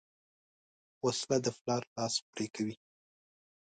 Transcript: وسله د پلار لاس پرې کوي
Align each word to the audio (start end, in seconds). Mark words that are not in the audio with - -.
وسله 1.05 1.37
د 1.45 1.47
پلار 1.57 1.83
لاس 1.95 2.15
پرې 2.31 2.47
کوي 2.55 2.75